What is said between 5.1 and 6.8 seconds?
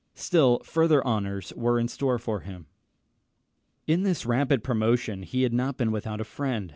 he had not been without a friend.